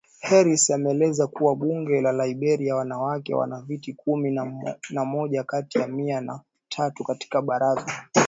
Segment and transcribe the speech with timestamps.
[0.21, 4.31] Harris ameeleza kuwa Bunge la Liberia wanawake wana viti kumi
[4.89, 6.39] na moja kati ya mia na
[6.69, 8.05] tatu katika Baraza